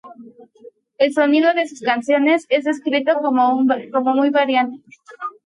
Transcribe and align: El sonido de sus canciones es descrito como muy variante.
El 0.97 1.13
sonido 1.13 1.53
de 1.53 1.67
sus 1.67 1.81
canciones 1.81 2.47
es 2.49 2.63
descrito 2.63 3.13
como 3.21 3.55
muy 4.15 4.29
variante. 4.31 4.81